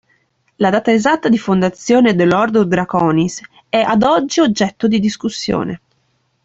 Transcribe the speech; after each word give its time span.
La 0.55 0.71
data 0.71 0.91
esatta 0.91 1.29
di 1.29 1.37
fondazione 1.37 2.15
dell"'ordo 2.15 2.63
draconis" 2.63 3.39
è 3.69 3.81
ad 3.81 4.01
oggi 4.01 4.39
oggetto 4.39 4.87
di 4.87 4.99
discussione. 4.99 5.81